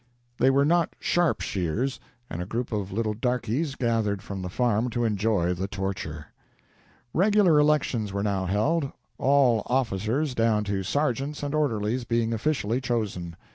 They 0.39 0.49
were 0.49 0.65
not 0.65 0.95
sharp 0.99 1.41
shears, 1.41 1.99
and 2.27 2.41
a 2.41 2.47
group 2.47 2.71
of 2.71 2.91
little 2.91 3.13
darkies 3.13 3.75
gathered 3.75 4.23
from 4.23 4.41
the 4.41 4.49
farm 4.49 4.89
to 4.89 5.03
enjoy 5.03 5.53
the 5.53 5.67
torture. 5.67 6.25
Regular 7.13 7.59
elections 7.59 8.11
were 8.11 8.23
now 8.23 8.47
held 8.47 8.91
all 9.19 9.61
officers, 9.67 10.33
down 10.33 10.63
to 10.63 10.81
sergeants 10.81 11.43
and 11.43 11.53
orderlies, 11.53 12.03
being 12.03 12.33
officially 12.33 12.81
chosen. 12.81 13.35